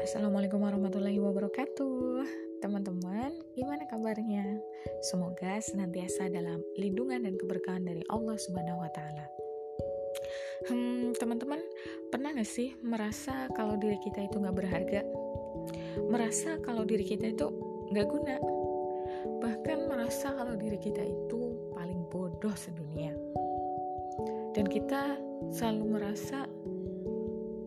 [0.00, 2.24] Assalamualaikum warahmatullahi wabarakatuh
[2.64, 4.56] Teman-teman, gimana kabarnya?
[5.04, 8.88] Semoga senantiasa dalam lindungan dan keberkahan dari Allah Subhanahu wa.
[10.72, 11.60] Hmm, teman-teman,
[12.08, 15.04] pernah gak sih merasa kalau diri kita itu gak berharga?
[16.08, 17.52] Merasa kalau diri kita itu
[17.92, 18.40] gak guna?
[19.44, 23.12] Bahkan merasa kalau diri kita itu paling bodoh sedunia.
[24.56, 25.20] Dan kita
[25.52, 26.48] selalu merasa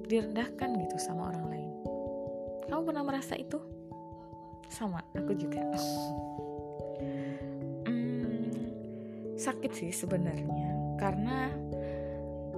[0.10, 1.63] direndahkan gitu sama orang lain.
[2.74, 3.62] Kamu pernah merasa itu?
[4.66, 5.62] Sama, aku juga.
[7.86, 8.50] Hmm,
[9.38, 11.54] sakit sih sebenarnya, karena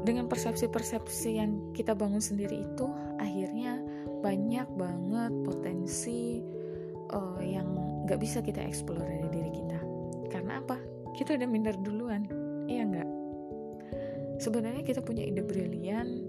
[0.07, 2.87] dengan persepsi-persepsi yang kita bangun sendiri itu,
[3.19, 3.83] akhirnya
[4.23, 6.39] banyak banget potensi
[7.11, 7.67] uh, yang
[8.07, 9.79] nggak bisa kita eksplor dari diri kita.
[10.31, 10.79] Karena apa?
[11.11, 12.23] Kita udah minder duluan,
[12.71, 13.09] iya nggak?
[14.39, 16.23] Sebenarnya kita punya ide brilian,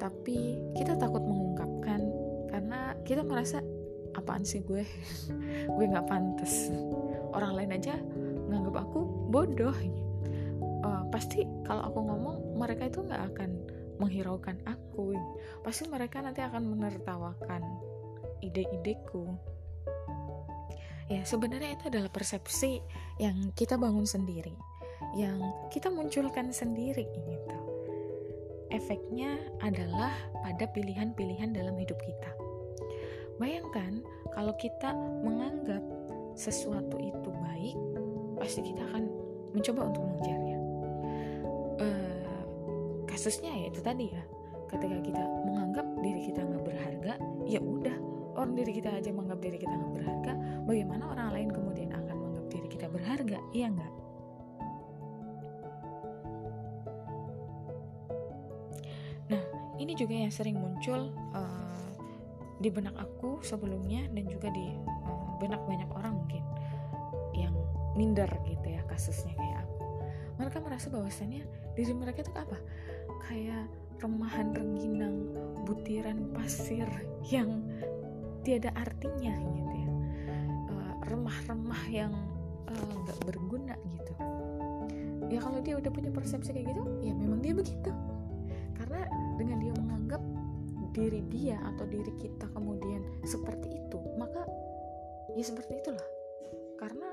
[0.00, 2.07] tapi kita takut mengungkapkan
[3.08, 3.64] kita merasa
[4.12, 4.84] apaan sih gue?
[5.74, 6.68] Gue nggak pantas.
[7.32, 7.96] Orang lain aja
[8.52, 9.00] nganggap aku
[9.32, 9.72] bodoh.
[10.84, 13.50] Uh, pasti kalau aku ngomong mereka itu nggak akan
[13.96, 15.16] menghiraukan aku.
[15.64, 17.64] Pasti mereka nanti akan menertawakan
[18.44, 19.32] ide-ideku.
[21.08, 22.84] Ya sebenarnya itu adalah persepsi
[23.16, 24.52] yang kita bangun sendiri
[25.16, 25.40] yang
[25.72, 27.58] kita munculkan sendiri gitu.
[28.68, 30.12] Efeknya adalah
[30.44, 32.30] pada pilihan-pilihan dalam hidup kita.
[33.38, 34.02] Bayangkan
[34.34, 34.90] kalau kita
[35.22, 35.82] menganggap
[36.34, 37.78] sesuatu itu baik,
[38.38, 39.06] pasti kita akan
[39.54, 40.58] mencoba untuk mengejarnya.
[41.78, 44.22] Uh, kasusnya ya itu tadi ya,
[44.70, 47.14] ketika kita menganggap diri kita nggak berharga,
[47.46, 47.96] ya udah
[48.38, 50.32] orang diri kita aja menganggap diri kita nggak berharga,
[50.66, 53.38] bagaimana orang lain kemudian akan menganggap diri kita berharga?
[53.54, 53.94] Iya nggak?
[59.78, 61.67] ini juga yang sering muncul uh,
[62.58, 66.42] di benak aku sebelumnya dan juga di uh, benak banyak orang mungkin
[67.34, 67.54] yang
[67.94, 69.86] minder gitu ya kasusnya kayak aku.
[70.38, 71.42] Mereka merasa bahwasannya
[71.78, 72.58] diri mereka itu apa?
[73.30, 73.70] Kayak
[74.02, 75.16] remahan rengginang
[75.66, 76.86] butiran pasir
[77.30, 77.62] yang
[78.42, 79.90] tiada artinya gitu ya.
[80.70, 82.12] Uh, remah-remah yang
[82.68, 84.12] nggak uh, berguna gitu.
[85.28, 87.90] Ya kalau dia udah punya persepsi kayak gitu ya memang dia begitu.
[88.74, 89.06] Karena
[89.38, 89.72] dengan dia
[90.94, 94.44] diri dia atau diri kita kemudian seperti itu maka
[95.38, 96.08] ya seperti itulah.
[96.78, 97.08] Karena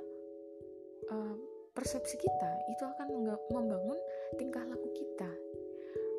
[1.13, 1.35] uh,
[1.75, 3.07] persepsi kita itu akan
[3.53, 3.99] membangun
[4.41, 5.29] tingkah laku kita.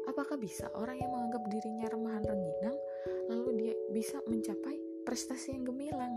[0.06, 2.78] Apakah bisa orang yang menganggap dirinya remahan rengginang
[3.27, 6.15] lalu dia bisa mencapai prestasi yang gemilang?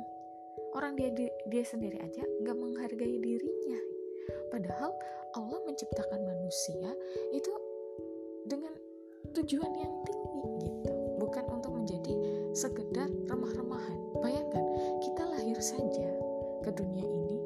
[0.77, 1.09] Orang dia
[1.49, 3.79] dia sendiri aja nggak menghargai dirinya.
[4.53, 4.93] Padahal
[5.33, 6.93] Allah menciptakan manusia
[7.33, 7.53] itu
[8.45, 8.73] dengan
[9.33, 10.78] tujuan yang tinggi gitu
[12.59, 14.19] sekedar remah-remahan.
[14.19, 14.65] Bayangkan
[14.99, 16.09] kita lahir saja
[16.67, 17.37] ke dunia ini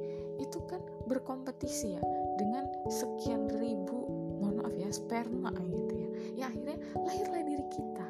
[0.41, 2.01] itu kan berkompetisi ya
[2.41, 4.09] dengan sekian ribu
[4.41, 6.09] mohon maaf ya sperma gitu ya.
[6.33, 8.07] Ya akhirnya lahirlah diri kita.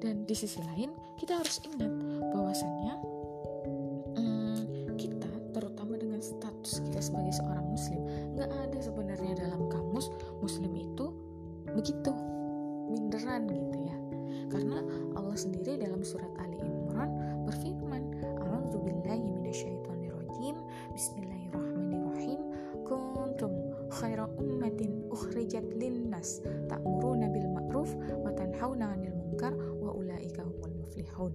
[0.00, 1.92] Dan di sisi lain kita harus ingat
[2.32, 3.13] bahwasannya
[20.94, 22.38] Bismillahirrahmanirrahim.
[22.86, 23.50] Kuntum
[23.90, 26.38] khaira ummatin ukhrijat linnas
[26.70, 27.90] ta'muruna bil ma'ruf
[28.22, 31.34] wa tanhauna 'anil munkar wa ulaika humul muflihun.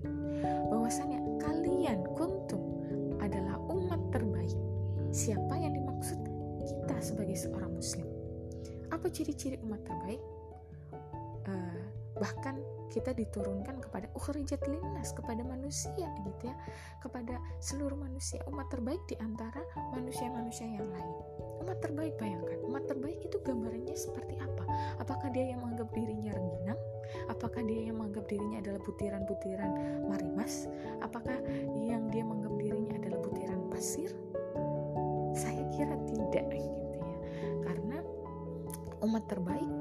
[0.71, 2.87] Bahwasanya kalian kuntum
[3.19, 4.55] adalah umat terbaik.
[5.11, 6.23] Siapa yang dimaksud
[6.63, 8.07] kita sebagai seorang muslim?
[8.95, 10.23] Apa ciri-ciri umat terbaik?
[11.43, 11.83] Uh,
[12.15, 12.55] bahkan
[12.89, 16.55] kita diturunkan kepada ukhrijat linnas kepada manusia gitu ya.
[16.99, 18.41] Kepada seluruh manusia.
[18.49, 19.61] Umat terbaik di antara
[19.93, 21.13] manusia-manusia yang lain.
[21.61, 22.57] Umat terbaik bayangkan.
[22.65, 24.65] Umat terbaik itu gambarannya seperti apa?
[24.97, 26.81] Apakah dia yang menganggap dirinya rengginang?
[27.29, 29.71] Apakah dia yang menganggap dirinya adalah butiran-butiran
[30.05, 30.69] marimas?
[31.01, 31.37] Apakah
[31.73, 34.11] yang dia menganggap dirinya adalah butiran pasir?
[35.33, 37.17] Saya kira tidak gitu ya.
[37.65, 37.97] Karena
[39.05, 39.71] umat terbaik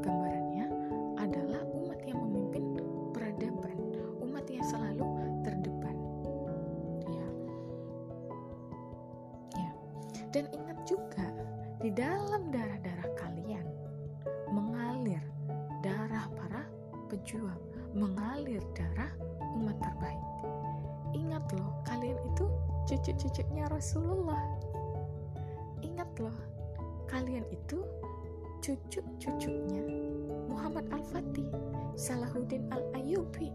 [28.69, 29.81] cucu-cucunya
[30.45, 31.49] Muhammad Al-Fatih,
[31.97, 33.49] Salahuddin Al-Ayyubi.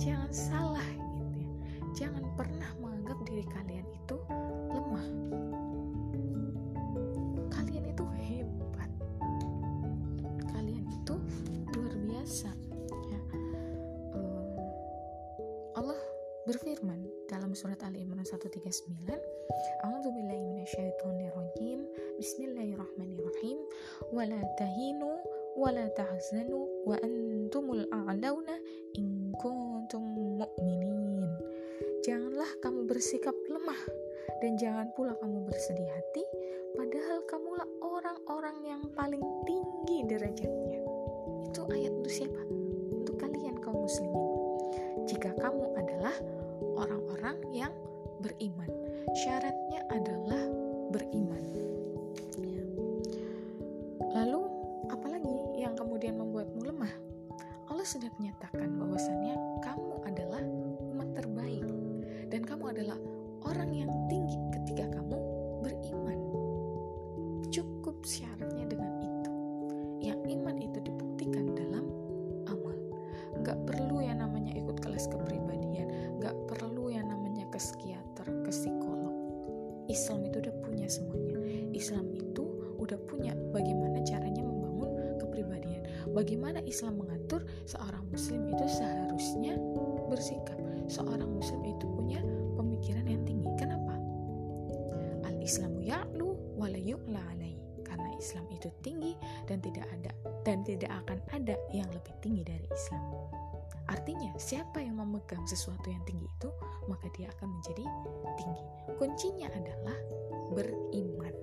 [0.00, 1.52] jangan salah gitu ya.
[1.92, 4.16] Jangan pernah menganggap diri kalian itu
[4.72, 5.06] lemah.
[7.52, 8.90] Kalian itu hebat.
[10.48, 11.14] Kalian itu
[11.76, 12.50] luar biasa
[13.12, 13.20] ya.
[14.16, 16.00] Uh, Allah
[16.48, 18.64] berfirman dalam surat Ali Imran 139
[24.54, 25.10] tahinu
[25.58, 28.54] wala tahzanu wa antumul a'launa
[28.94, 31.34] in kuntum mu'minin
[32.06, 33.80] janganlah kamu bersikap lemah
[34.38, 36.22] dan jangan pula kamu bersedih hati
[36.78, 40.82] padahal kamulah orang-orang yang paling tinggi derajatnya.
[41.46, 42.42] Itu ayat untuk siapa?
[42.90, 44.26] Untuk kalian kaum muslimin.
[45.06, 46.16] Jika kamu adalah
[46.74, 47.72] orang-orang yang
[48.18, 48.70] beriman
[49.14, 50.42] syaratnya adalah
[50.90, 51.44] beriman
[57.66, 58.53] Allah sudah menyatakan
[98.64, 99.12] Islam itu tinggi
[99.44, 100.10] dan tidak ada
[100.48, 103.04] dan tidak akan ada yang lebih tinggi dari Islam
[103.84, 106.48] Artinya, siapa yang memegang sesuatu yang tinggi itu,
[106.88, 107.84] maka dia akan menjadi
[108.40, 108.64] tinggi.
[108.96, 109.92] Kuncinya adalah
[110.56, 111.36] beriman.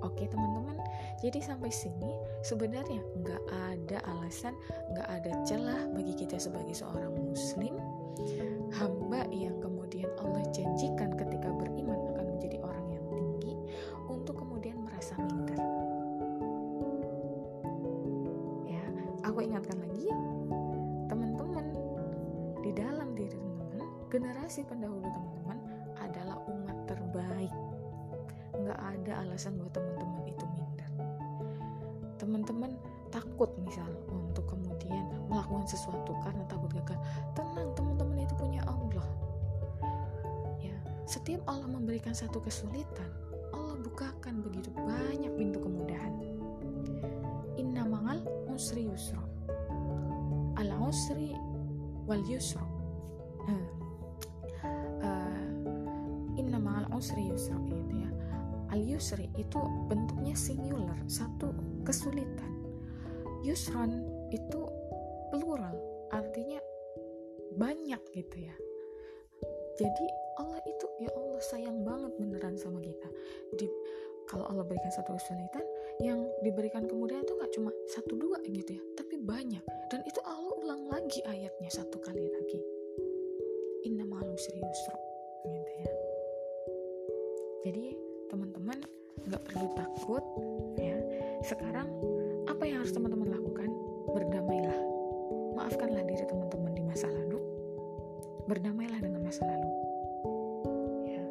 [0.00, 0.80] Oke teman-teman,
[1.20, 4.56] jadi sampai sini sebenarnya nggak ada alasan,
[4.96, 7.76] nggak ada celah bagi kita sebagai seorang muslim,
[8.80, 11.43] hamba yang kemudian Allah janjikan ketika
[23.14, 25.58] diri teman-teman, generasi pendahulu teman-teman
[26.02, 27.54] adalah umat terbaik.
[28.54, 30.90] Nggak ada alasan buat teman-teman itu minder.
[32.18, 32.70] Teman-teman
[33.14, 36.98] takut misal untuk kemudian melakukan sesuatu karena takut gagal.
[37.38, 39.06] Tenang teman-teman itu punya Allah.
[40.58, 40.74] Ya
[41.06, 43.06] setiap Allah memberikan satu kesulitan
[43.54, 46.10] Allah bukakan begitu banyak pintu kemudahan.
[47.54, 48.18] Inna mangal
[48.50, 49.22] usri yusra.
[50.58, 51.38] Al usri
[52.10, 52.63] wal yusra
[59.14, 61.54] Al-yusri itu bentuknya singular, satu
[61.86, 62.50] kesulitan.
[63.46, 64.02] Yusron
[64.34, 64.66] itu
[65.30, 65.78] plural,
[66.10, 66.58] artinya
[67.54, 68.54] banyak gitu ya.
[69.78, 70.06] Jadi
[70.42, 73.06] Allah itu ya Allah sayang banget beneran sama kita.
[73.54, 73.70] Di,
[74.26, 75.62] kalau Allah berikan satu kesulitan,
[76.02, 79.62] yang diberikan kemudian itu nggak cuma satu dua gitu ya, tapi banyak.
[79.94, 82.58] Dan itu Allah ulang lagi ayatnya satu kali lagi.
[83.86, 84.80] Inna malu serius
[85.46, 85.90] gitu ya.
[87.62, 87.94] Jadi
[88.26, 90.24] teman-teman nggak perlu takut
[90.76, 90.96] ya.
[91.44, 91.88] Sekarang
[92.48, 93.68] apa yang harus teman-teman lakukan?
[94.12, 94.80] Berdamailah.
[95.54, 97.40] Maafkanlah diri teman-teman di masa lalu.
[98.48, 99.70] Berdamailah dengan masa lalu.
[101.08, 101.24] Ya.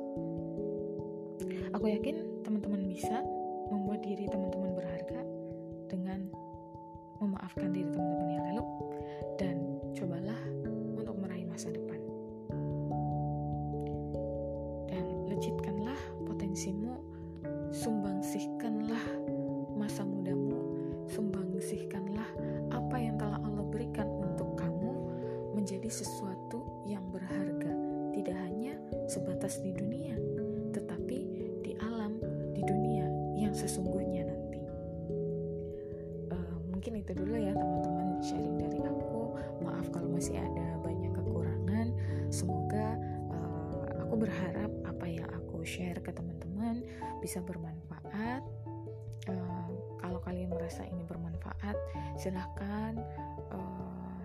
[1.78, 3.22] Aku yakin teman-teman bisa
[3.70, 5.22] membuat diri teman-teman berharga
[5.90, 6.30] dengan
[7.22, 8.13] memaafkan diri teman-teman
[47.34, 48.46] bisa bermanfaat.
[49.26, 49.66] Uh,
[49.98, 51.74] kalau kalian merasa ini bermanfaat
[52.14, 52.94] silahkan
[53.50, 54.22] uh,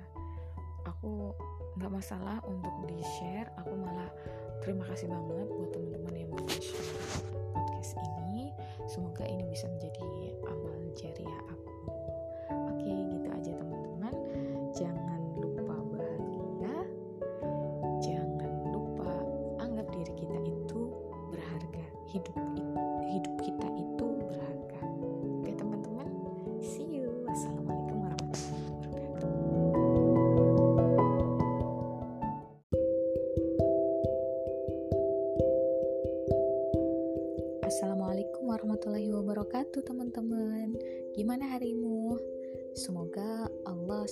[0.84, 1.32] aku
[1.80, 4.12] nggak masalah untuk di share aku malah
[4.60, 6.84] terima kasih banget buat teman-teman yang mau share
[7.56, 8.52] podcast ini.
[8.84, 10.04] Semoga ini bisa menjadi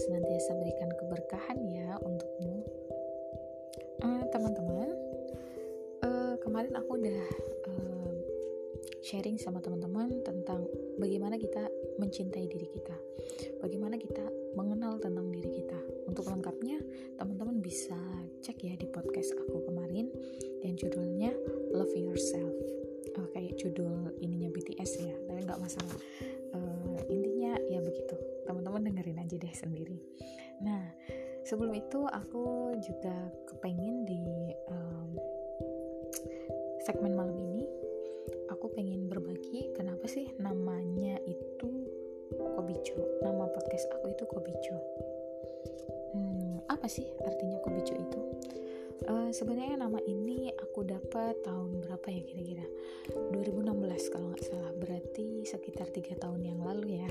[0.07, 2.63] senantiasa berikan keberkahan ya untukmu.
[4.07, 4.89] Uh, Teman-teman
[6.07, 7.23] uh, Kemarin aku udah
[7.67, 8.13] uh,
[9.03, 10.63] sharing sama teman-teman tentang
[10.95, 11.67] bagaimana kita
[11.99, 12.95] mencintai diri kita.
[13.59, 14.23] Bagaimana kita
[14.55, 15.77] mengenal tentang diri kita.
[16.07, 16.79] Untuk lengkapnya
[17.19, 17.99] teman-teman bisa
[18.47, 20.07] cek ya di podcast aku kemarin
[20.63, 21.35] Yang judulnya
[21.75, 22.55] Love Yourself.
[23.19, 25.99] Uh, kayak judul ininya BTS ya tapi nggak masalah.
[26.55, 27.36] Uh, intinya ya
[27.87, 28.19] begitu.
[28.45, 29.99] Teman-teman dengerin aja deh sendiri.
[30.67, 30.83] Nah
[31.47, 33.15] sebelum itu aku juga
[33.47, 35.15] kepengen di um,
[36.83, 37.63] segmen malam ini
[38.51, 41.71] aku pengen berbagi kenapa sih namanya itu
[42.59, 44.75] Kobicho nama podcast aku itu Kobicho
[46.15, 48.21] hmm, apa sih artinya Kobicho itu?
[49.07, 52.67] Uh, sebenarnya nama ini aku dapat tahun berapa ya kira-kira?
[53.31, 54.73] 2016 kalau nggak salah.
[54.73, 57.11] Berarti sekitar tiga tahun yang lalu ya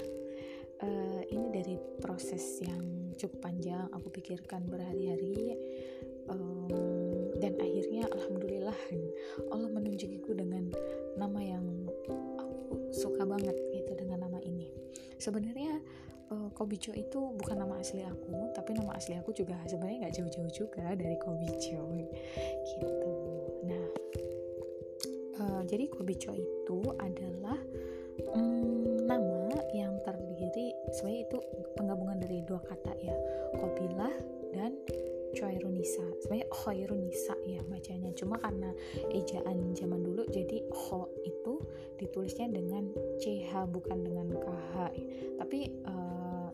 [0.84, 5.56] uh, ini dari proses yang cukup panjang aku pikirkan berhari-hari
[6.28, 6.68] um,
[7.40, 8.78] dan akhirnya alhamdulillah
[9.52, 10.72] Allah menunjukiku dengan
[11.16, 11.64] nama yang
[12.40, 14.72] aku suka banget gitu dengan nama ini.
[15.16, 15.80] Sebenarnya
[16.32, 20.52] uh, Kobicho itu bukan nama asli aku tapi nama asli aku juga sebenarnya nggak jauh-jauh
[20.52, 21.84] juga dari Kobicho
[22.68, 23.14] gitu.
[23.64, 23.86] Nah
[25.40, 27.58] uh, jadi Kobicho itu adalah
[31.06, 31.40] sebenarnya itu
[31.78, 33.14] penggabungan dari dua kata ya
[33.62, 34.10] Kobilah
[34.58, 34.74] dan
[35.38, 38.10] Choirunisa sebenarnya Hoirunisa ya bacanya.
[38.18, 38.74] Cuma karena
[39.14, 41.62] ejaan zaman dulu jadi Ho itu
[42.02, 42.90] ditulisnya dengan
[43.22, 44.74] CH bukan dengan KH
[45.38, 46.50] tapi uh,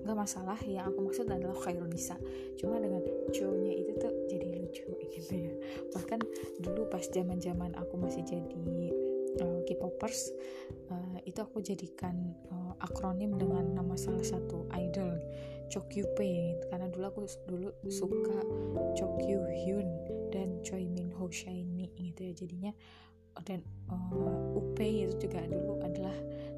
[0.00, 0.56] nggak masalah.
[0.64, 2.16] Yang aku maksud adalah Khairunisa
[2.56, 5.52] cuma dengan cowoknya itu tuh jadi lucu gitu ya.
[5.92, 6.24] Bahkan
[6.64, 8.56] dulu pas zaman zaman aku masih jadi
[9.38, 10.34] uh, K-popers
[10.90, 15.20] uh, itu aku jadikan uh, akronim dengan nama salah satu idol
[15.70, 16.58] Chokyupe.
[16.68, 18.42] Karena dulu aku dulu suka
[18.98, 19.88] Chokyu Hyun
[20.34, 22.72] dan Choi Min Ho Shiny gitu ya jadinya.
[23.46, 26.12] Dan uh, Upe itu juga dulu adalah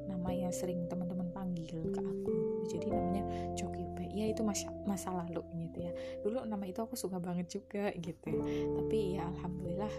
[0.09, 2.33] nama yang sering teman-teman panggil ke aku.
[2.73, 5.93] Jadi namanya Choki Upe ya itu masa masa lalu gitu ya.
[6.25, 8.43] Dulu nama itu aku suka banget juga gitu ya.
[8.81, 9.93] tapi ya alhamdulillah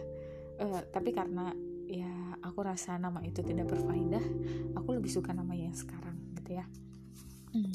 [0.60, 1.54] uh, tapi karena
[1.86, 4.24] ya aku rasa nama itu tidak berfaedah
[4.76, 6.66] aku lebih suka nama yang sekarang gitu ya.
[7.54, 7.70] Hmm.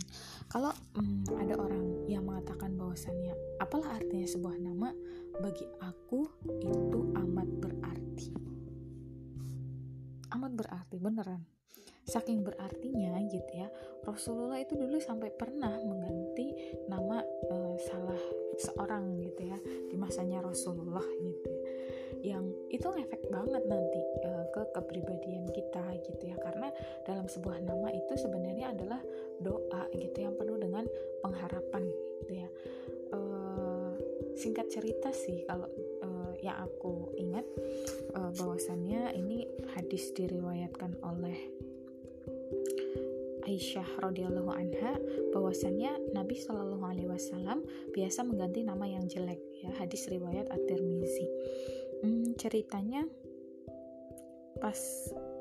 [0.52, 3.32] kalau hmm, ada orang yang mengatakan bahwasannya
[3.64, 4.92] apalah artinya sebuah nama
[5.40, 6.28] bagi aku
[6.60, 8.28] itu amat berarti.
[10.36, 11.48] Amat berarti beneran.
[12.04, 13.70] Saking berartinya gitu ya
[14.04, 17.22] Rasulullah itu dulu sampai pernah mengganti nama
[17.54, 18.20] uh, salah
[18.60, 19.58] seorang gitu ya
[19.88, 21.62] di masanya Rasulullah gitu ya
[22.20, 26.68] yang itu ngefek banget nanti uh, ke kepribadian kita gitu ya karena
[27.08, 29.00] dalam sebuah nama itu sebenarnya adalah
[29.40, 30.84] doa gitu yang penuh dengan
[31.24, 31.88] pengharapan
[32.24, 32.50] gitu ya
[33.16, 33.92] uh,
[34.36, 35.68] singkat cerita sih kalau
[36.04, 37.48] uh, yang aku ingat
[38.16, 41.36] uh, bahwasannya ini hadis diriwayatkan oleh
[43.50, 44.94] Aisyah radhiyallahu anha
[45.34, 47.66] bahwasannya Nabi Shallallahu alaihi wasallam
[47.98, 51.26] biasa mengganti nama yang jelek ya hadis riwayat At-Tirmizi.
[52.00, 53.04] Hmm, ceritanya
[54.60, 54.80] pas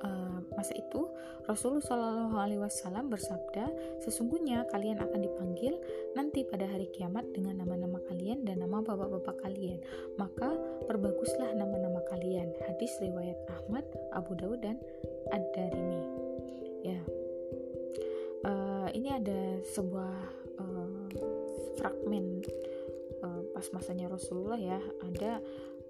[0.07, 1.11] uh, masa itu
[1.51, 3.73] Rasulullah Wasallam bersabda,
[4.05, 5.75] sesungguhnya kalian akan dipanggil
[6.15, 9.81] nanti pada hari kiamat dengan nama-nama kalian dan nama bapak-bapak kalian.
[10.21, 10.55] Maka
[10.87, 12.53] perbaguslah nama-nama kalian.
[12.69, 14.77] Hadis riwayat Ahmad, Abu Dawud dan
[15.33, 16.05] Ad-Darimi.
[16.85, 17.01] Ya,
[18.45, 20.15] uh, ini ada sebuah
[20.61, 21.07] uh,
[21.81, 22.45] fragmen
[23.25, 25.43] uh, pas masanya Rasulullah ya ada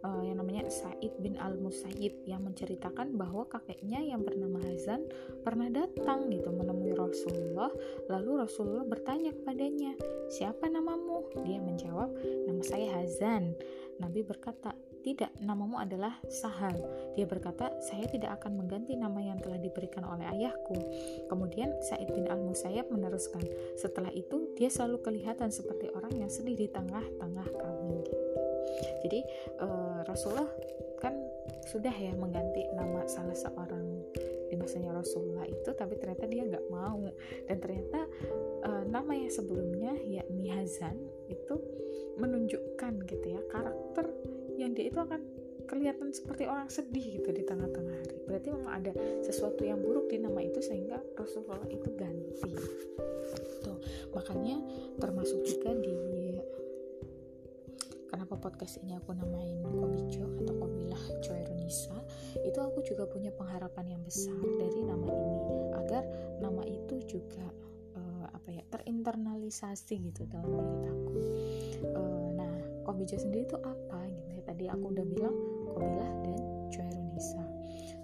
[0.09, 5.05] uh, yang namanya Said bin Al Musayyib yang menceritakan bahwa kakeknya yang bernama Hazan
[5.45, 7.69] pernah datang gitu menemui Rasulullah
[8.09, 9.93] lalu Rasulullah bertanya kepadanya
[10.33, 12.09] siapa namamu dia menjawab
[12.49, 13.53] nama saya Hazan
[13.99, 16.75] Nabi berkata tidak, namamu adalah Sahal.
[17.15, 20.75] Dia berkata, saya tidak akan mengganti nama yang telah diberikan oleh ayahku.
[21.31, 23.43] Kemudian Said bin Al-Musayyab meneruskan,
[23.79, 27.49] setelah itu dia selalu kelihatan seperti orang yang sedih di tengah-tengah.
[29.05, 29.21] Jadi
[29.63, 30.51] uh, Rasulullah
[30.99, 31.15] kan
[31.69, 34.03] sudah ya mengganti nama salah seorang
[34.49, 37.05] di masanya Rasulullah itu tapi ternyata dia nggak mau
[37.45, 38.09] dan ternyata
[38.65, 40.97] uh, nama yang sebelumnya yakni Hazan
[41.29, 41.61] itu
[42.17, 44.09] menunjukkan gitu ya karakter
[44.59, 45.21] yang dia itu akan
[45.69, 48.17] kelihatan seperti orang sedih gitu di tengah-tengah hari.
[48.25, 52.57] Berarti memang ada sesuatu yang buruk di nama itu sehingga Rasulullah itu ganti.
[53.61, 53.77] Tuh,
[54.17, 54.57] makanya
[54.97, 55.93] termasuk juga di
[58.19, 61.95] kenapa podcast ini aku namain Kobijo atau Kobilah Coerunisa
[62.43, 66.03] itu aku juga punya pengharapan yang besar dari nama ini agar
[66.43, 67.47] nama itu juga
[67.95, 71.15] uh, apa ya terinternalisasi gitu dalam diri aku.
[71.95, 74.43] Uh, nah Kobijo sendiri itu apa gitu ya?
[74.43, 75.37] Tadi aku udah bilang
[75.71, 76.39] Kobilah dan
[76.75, 77.43] Coerunisa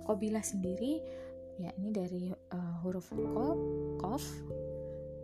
[0.06, 1.02] Kobilah sendiri
[1.58, 3.58] ya ini dari uh, huruf ko,
[3.98, 4.22] kof,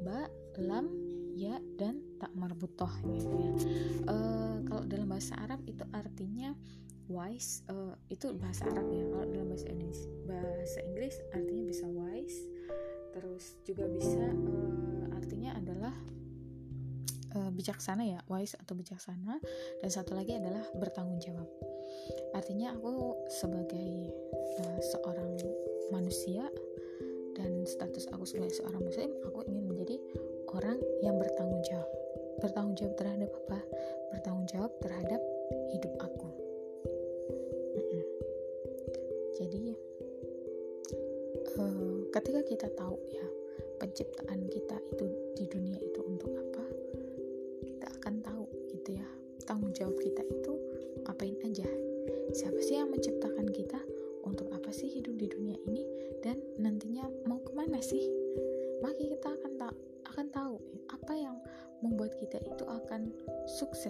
[0.03, 0.27] ba,
[0.59, 0.91] lam,
[1.41, 3.53] ya dan tak marbutoh gitu ya.
[4.05, 6.53] Uh, kalau dalam bahasa Arab itu artinya
[7.09, 9.09] wise uh, itu bahasa Arab ya.
[9.09, 12.39] Kalau dalam bahasa Inggris bahasa Inggris artinya bisa wise
[13.17, 15.97] terus juga bisa uh, artinya adalah
[17.41, 19.41] uh, bijaksana ya wise atau bijaksana.
[19.81, 21.49] Dan satu lagi adalah bertanggung jawab.
[22.37, 24.13] Artinya aku sebagai
[24.61, 25.41] uh, seorang
[25.91, 26.47] manusia
[27.35, 29.97] dan status aku sebagai seorang muslim aku ingin menjadi
[30.55, 31.91] orang yang bertanggung jawab.
[32.41, 33.59] Bertanggung jawab terhadap apa?
[34.11, 35.21] Bertanggung jawab terhadap
[35.71, 36.29] hidup aku.
[39.41, 39.73] Jadi
[41.57, 43.25] uh, ketika kita tahu ya
[43.81, 46.60] penciptaan kita itu di dunia itu untuk apa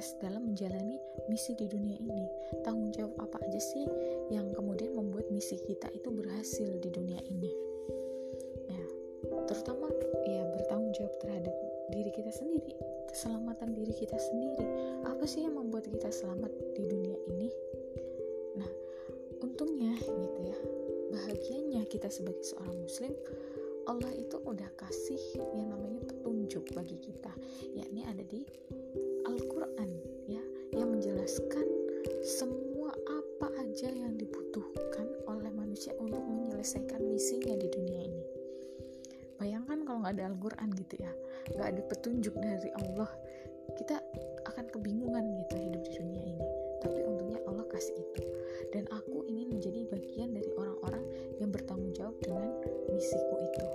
[0.00, 0.96] sukses dalam menjalani
[1.28, 2.24] misi di dunia ini.
[2.64, 3.84] Tanggung jawab apa aja sih
[4.32, 7.52] yang kemudian membuat misi kita itu berhasil di dunia ini?
[8.64, 8.84] Ya,
[9.44, 9.92] terutama
[10.24, 11.52] ya bertanggung jawab terhadap
[11.92, 12.72] diri kita sendiri,
[13.12, 14.64] keselamatan diri kita sendiri.
[15.04, 16.48] Apa sih yang membuat kita selamat
[16.80, 17.52] di dunia ini?
[18.56, 18.72] Nah,
[19.44, 20.58] untungnya gitu ya.
[21.12, 23.12] Bahagianya kita sebagai seorang muslim
[23.84, 25.20] Allah itu udah kasih
[25.52, 27.32] yang namanya petunjuk bagi kita
[27.74, 28.46] yakni ada di
[29.30, 29.90] Al-Quran
[30.26, 30.42] ya
[30.74, 31.66] yang menjelaskan
[32.22, 38.24] semua apa aja yang dibutuhkan oleh manusia untuk menyelesaikan misinya di dunia ini.
[39.38, 41.12] Bayangkan kalau nggak ada Al-Quran gitu ya
[41.56, 43.10] nggak ada petunjuk dari Allah
[43.78, 43.96] kita
[44.50, 46.46] akan kebingungan gitu hidup di dunia ini.
[46.80, 48.22] Tapi untungnya Allah kasih itu.
[48.72, 51.04] Dan aku ingin menjadi bagian dari orang-orang
[51.38, 52.50] yang bertanggung jawab dengan
[52.90, 53.66] misiku itu.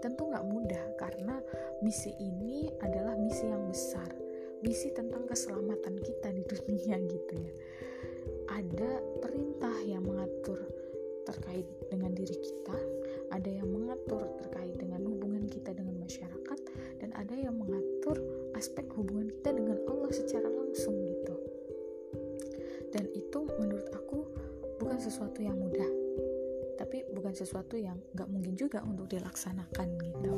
[0.00, 1.40] Tentu nggak mudah karena
[1.80, 4.08] misi ini adalah misi yang besar
[4.64, 7.52] misi tentang keselamatan kita di dunia gitu ya.
[8.48, 10.56] Ada perintah yang mengatur
[11.28, 12.76] terkait dengan diri kita
[13.34, 16.58] ada yang mengatur terkait dengan hubungan kita dengan masyarakat
[17.02, 18.22] dan ada yang mengatur
[18.54, 21.34] aspek hubungan kita dengan Allah secara langsung gitu.
[22.94, 24.22] Dan itu menurut aku
[24.78, 25.90] bukan sesuatu yang mudah
[26.74, 30.34] tapi bukan sesuatu yang nggak mungkin juga untuk dilaksanakan gitu.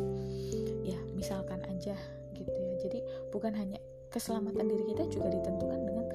[0.85, 1.97] Ya misalkan aja
[2.33, 2.75] gitu ya.
[2.81, 3.81] Jadi bukan hanya
[4.17, 6.07] keselamatan diri kita juga ditentukan dengan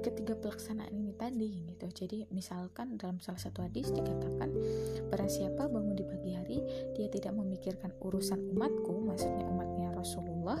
[0.00, 4.48] ketiga pelaksanaan ini tadi gitu jadi misalkan dalam salah satu hadis dikatakan
[5.12, 6.58] barang siapa bangun di pagi hari
[6.96, 10.60] dia tidak memikirkan urusan umatku maksudnya umatnya Rasulullah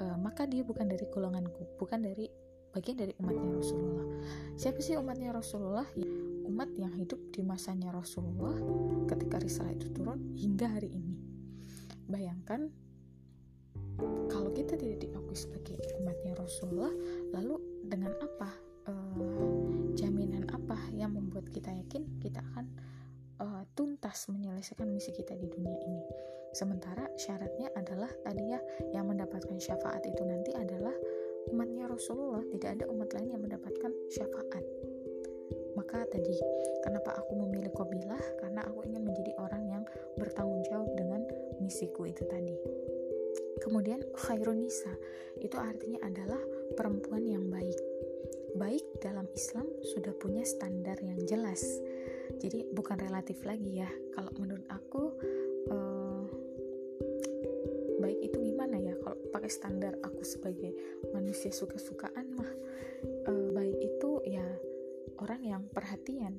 [0.00, 2.28] uh, maka dia bukan dari golonganku bukan dari
[2.72, 4.06] bagian dari umatnya Rasulullah.
[4.56, 5.84] Siapa sih umatnya Rasulullah?
[5.92, 6.08] Ya,
[6.48, 8.56] umat yang hidup di masanya Rasulullah
[9.06, 11.20] ketika risalah itu turun hingga hari ini.
[12.08, 12.72] Bayangkan
[14.30, 16.92] kalau kita tidak diakui sebagai umatnya Rasulullah,
[17.34, 18.50] lalu dengan apa?
[18.82, 22.66] Uh, jaminan apa yang membuat kita yakin kita akan
[23.38, 26.02] uh, tuntas menyelesaikan misi kita di dunia ini?
[26.50, 28.58] Sementara syaratnya adalah tadi ya
[28.90, 30.92] yang mendapatkan syafaat itu nanti adalah
[31.54, 34.62] umatnya Rasulullah tidak ada umat lain yang mendapatkan syafaat
[35.72, 36.36] maka tadi
[36.84, 39.82] kenapa aku memilih kobilah karena aku ingin menjadi orang yang
[40.20, 41.24] bertanggung jawab dengan
[41.60, 42.56] misiku itu tadi
[43.62, 44.90] kemudian khairunisa
[45.38, 46.42] itu artinya adalah
[46.74, 47.78] perempuan yang baik.
[48.58, 51.62] Baik dalam Islam sudah punya standar yang jelas.
[52.42, 53.88] Jadi bukan relatif lagi ya.
[54.12, 55.02] Kalau menurut aku
[55.70, 56.26] uh,
[58.02, 58.98] baik itu gimana ya?
[58.98, 60.74] Kalau pakai standar aku sebagai
[61.14, 62.52] manusia suka-sukaan mah
[63.02, 64.44] e, baik itu ya
[65.22, 66.36] orang yang perhatian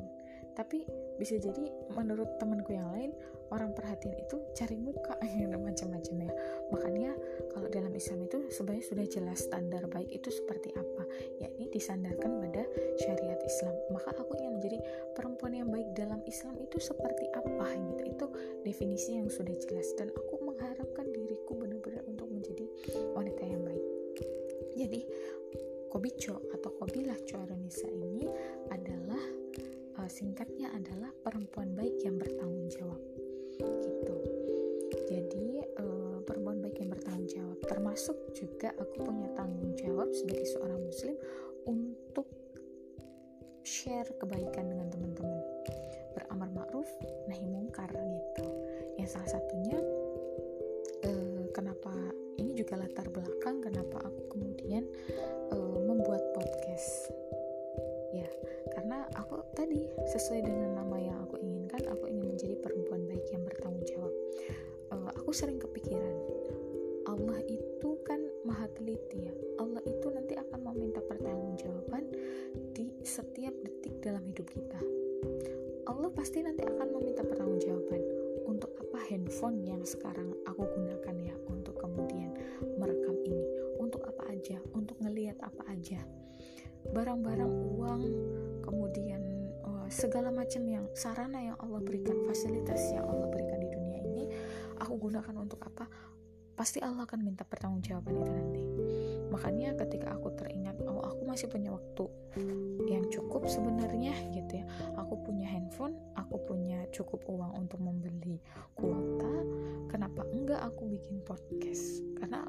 [0.54, 0.86] tapi
[1.18, 3.13] bisa jadi menurut temanku yang lain
[3.54, 5.13] orang perhatian itu cari muka
[5.74, 6.34] macam-macam ya.
[6.74, 7.12] Makanya
[7.54, 11.04] kalau dalam Islam itu sebenarnya sudah jelas standar baik itu seperti apa.
[11.38, 12.66] Yakni disandarkan pada
[12.98, 13.76] syariat Islam.
[13.94, 14.78] Maka aku ingin menjadi
[15.13, 18.04] perempuan yang baik dalam Islam itu seperti apa gitu.
[18.10, 18.26] Itu
[18.66, 19.94] definisi yang sudah jelas.
[19.94, 22.66] Dan aku mengharapkan diriku benar-benar untuk menjadi
[23.13, 23.86] wanita yang baik.
[24.74, 25.02] Jadi
[25.94, 28.53] Kobicho atau Kobilah Cuaranisa ini adalah uh,
[30.13, 33.02] singkatnya adalah perempuan baik yang bertanggung jawab.
[33.58, 34.15] Gitu.
[35.10, 40.86] Jadi uh, perempuan baik yang bertanggung jawab termasuk juga aku punya tanggung jawab sebagai seorang
[40.86, 41.17] muslim
[41.65, 42.30] untuk
[43.65, 45.41] share kebaikan dengan teman-teman.
[46.13, 46.89] Beramar ma'ruf
[47.26, 48.45] nahi mungkar gitu.
[49.02, 49.82] Yang salah satunya
[51.10, 51.89] uh, kenapa
[52.38, 54.12] ini juga latar belakang kenapa aku
[60.13, 64.13] sesuai dengan nama yang aku inginkan aku ingin menjadi perempuan baik yang bertanggung jawab.
[64.93, 66.13] Uh, aku sering kepikiran
[67.10, 69.34] Allah itu kan maha teliti ya.
[69.58, 72.13] Allah itu nanti akan meminta pertanggungjawaban
[72.78, 74.78] di setiap detik dalam hidup kita.
[75.89, 78.02] Allah pasti nanti akan meminta pertanggungjawaban
[78.45, 82.38] untuk apa handphone yang sekarang aku gunakan ya untuk kemudian
[82.78, 83.49] merekam ini
[83.82, 86.06] untuk apa aja untuk ngelihat apa aja.
[86.93, 88.04] Barang-barang uang
[89.93, 94.25] segala macam yang sarana yang Allah berikan fasilitas yang Allah berikan di dunia ini
[94.82, 95.86] aku gunakan untuk apa?
[96.53, 98.62] Pasti Allah akan minta pertanggungjawaban itu nanti.
[99.29, 102.06] Makanya ketika aku teringat oh aku masih punya waktu
[102.86, 104.65] yang cukup sebenarnya gitu ya.
[104.97, 108.38] Aku punya handphone aku punya cukup uang untuk membeli
[108.77, 109.34] kuota.
[109.89, 112.06] Kenapa enggak aku bikin podcast?
[112.21, 112.45] Karena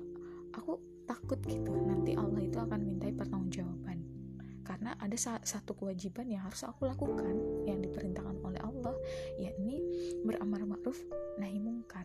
[0.52, 0.76] aku
[1.08, 4.03] takut gitu nanti Allah itu akan mintai pertanggungjawaban
[4.84, 8.92] karena ada satu kewajiban yang harus aku lakukan yang diperintahkan oleh Allah
[9.40, 9.80] yakni
[10.28, 11.00] beramar ma'ruf
[11.40, 12.04] nahi mungkar.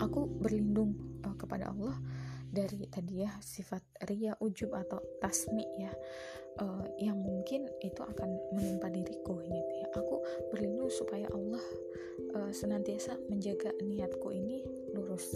[0.00, 2.00] Aku berlindung uh, kepada Allah
[2.48, 5.92] dari tadi ya sifat ria ujub atau tasmi ya.
[6.64, 9.92] Uh, yang mungkin itu akan menimpa diriku gitu ya.
[10.00, 11.60] Aku berlindung supaya Allah
[12.40, 14.64] uh, senantiasa menjaga niatku ini
[14.96, 15.28] lurus.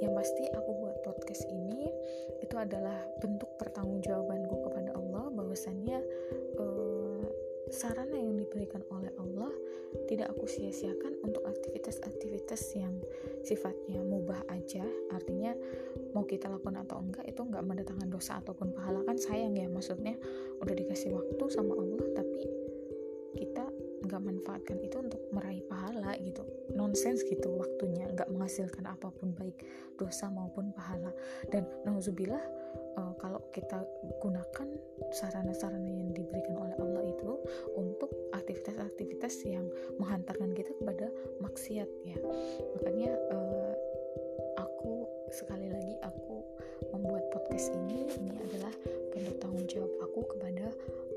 [0.00, 1.92] Yang pasti aku buat podcast ini
[2.40, 3.54] itu adalah bentuk
[4.24, 4.43] Allah
[5.54, 6.02] bahwasannya
[6.58, 7.22] uh,
[7.70, 9.54] sarana yang diberikan oleh Allah
[10.10, 12.98] tidak aku sia-siakan untuk aktivitas-aktivitas yang
[13.46, 14.82] sifatnya mubah aja.
[15.14, 15.54] Artinya
[16.10, 19.06] mau kita lakukan atau enggak itu enggak mendatangkan dosa ataupun pahala.
[19.06, 20.18] Kan sayang ya maksudnya
[20.58, 22.42] udah dikasih waktu sama Allah tapi
[23.38, 23.70] kita
[24.10, 26.42] nggak manfaatkan itu untuk meraih pahala gitu.
[26.74, 29.62] Nonsens gitu waktunya nggak menghasilkan apa pun baik
[29.94, 31.14] dosa maupun pahala.
[31.46, 32.42] Dan nauzubillah
[32.98, 33.82] uh, kalau kita
[34.22, 34.68] gunakan
[35.14, 37.38] sarana-sarana yang diberikan oleh Allah itu
[37.78, 39.66] untuk aktivitas-aktivitas yang
[39.98, 41.10] menghantarkan kita kepada
[41.42, 42.18] maksiat ya.
[42.78, 43.72] Makanya uh,
[44.58, 46.42] aku sekali lagi aku
[46.94, 48.74] membuat podcast ini ini adalah
[49.14, 50.70] bentuk tanggung jawab aku kepada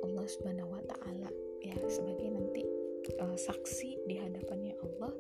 [0.06, 1.30] Allah Subhanahu wa taala
[1.62, 1.78] ya.
[1.90, 2.64] Sebagai nanti
[3.22, 5.14] uh, saksi di hadapannya Allah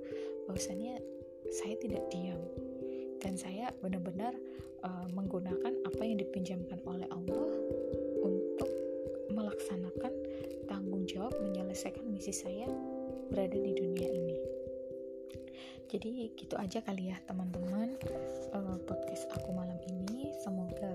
[0.49, 0.99] bahwasanya
[1.47, 2.39] saya tidak diam
[3.21, 4.33] dan saya benar-benar
[4.85, 7.49] uh, menggunakan apa yang dipinjamkan oleh Allah
[8.21, 8.69] untuk
[9.33, 10.13] melaksanakan
[10.67, 12.67] tanggung jawab menyelesaikan misi saya
[13.29, 14.37] berada di dunia ini.
[15.87, 17.95] Jadi gitu aja kali ya teman-teman
[18.51, 20.35] uh, podcast aku malam ini.
[20.43, 20.91] Semoga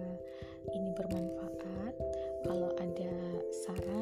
[0.77, 1.95] ini bermanfaat.
[2.45, 3.15] Kalau ada
[3.65, 4.02] saran,